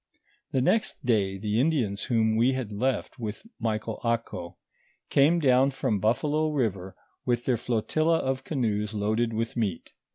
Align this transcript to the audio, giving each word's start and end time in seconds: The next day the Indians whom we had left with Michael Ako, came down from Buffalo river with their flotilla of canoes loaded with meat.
The 0.49 0.63
next 0.63 1.05
day 1.05 1.37
the 1.37 1.59
Indians 1.61 2.05
whom 2.05 2.35
we 2.35 2.53
had 2.53 2.71
left 2.71 3.19
with 3.19 3.43
Michael 3.59 4.01
Ako, 4.03 4.57
came 5.11 5.39
down 5.39 5.69
from 5.69 5.99
Buffalo 5.99 6.49
river 6.49 6.95
with 7.23 7.45
their 7.45 7.55
flotilla 7.55 8.17
of 8.17 8.43
canoes 8.43 8.95
loaded 8.95 9.31
with 9.31 9.55
meat. 9.55 9.91